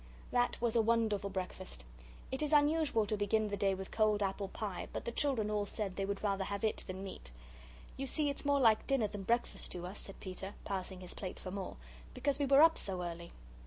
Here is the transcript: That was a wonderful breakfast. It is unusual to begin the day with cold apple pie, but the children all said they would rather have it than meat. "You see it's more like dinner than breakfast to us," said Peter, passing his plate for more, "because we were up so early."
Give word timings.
That 0.31 0.59
was 0.59 0.75
a 0.75 0.81
wonderful 0.81 1.29
breakfast. 1.29 1.83
It 2.31 2.41
is 2.41 2.53
unusual 2.53 3.05
to 3.05 3.15
begin 3.15 3.49
the 3.49 3.55
day 3.55 3.75
with 3.75 3.91
cold 3.91 4.23
apple 4.23 4.47
pie, 4.47 4.87
but 4.91 5.05
the 5.05 5.11
children 5.11 5.51
all 5.51 5.67
said 5.67 5.95
they 5.95 6.05
would 6.05 6.23
rather 6.23 6.45
have 6.45 6.63
it 6.63 6.83
than 6.87 7.03
meat. 7.03 7.29
"You 7.97 8.07
see 8.07 8.27
it's 8.31 8.43
more 8.43 8.59
like 8.59 8.87
dinner 8.87 9.07
than 9.09 9.21
breakfast 9.21 9.71
to 9.73 9.85
us," 9.85 9.99
said 9.99 10.19
Peter, 10.19 10.55
passing 10.65 11.01
his 11.01 11.13
plate 11.13 11.39
for 11.39 11.51
more, 11.51 11.77
"because 12.15 12.39
we 12.39 12.47
were 12.47 12.63
up 12.63 12.79
so 12.79 13.03
early." 13.03 13.31